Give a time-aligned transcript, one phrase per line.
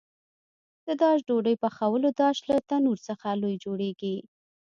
[0.85, 4.15] د داش ډوډۍ پخولو داش له تنور څخه لوی جوړېږي.